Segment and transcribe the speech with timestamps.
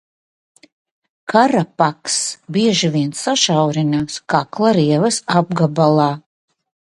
[1.33, 2.15] Karapakss
[2.57, 6.11] bieži vien sašaurinās kakla rievas apgabalā.